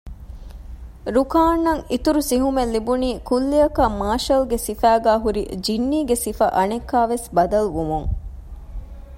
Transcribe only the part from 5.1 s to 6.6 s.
ހުރި ޖިންނީގެ ސިފަ